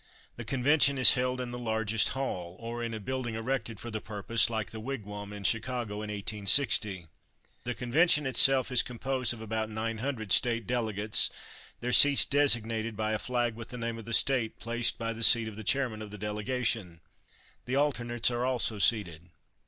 [0.35, 4.01] The convention is held in the largest hall, or in a building erected for the
[4.01, 7.05] purpose, like the Wigwam in Chicago in 1860.
[7.65, 11.29] The convention itself is composed of about nine hundred state delegates,
[11.81, 15.21] their seats designated by a flag with the name of the state placed by the
[15.21, 17.01] seat of the chairman of the delegation.
[17.65, 19.29] The alternates are also seated.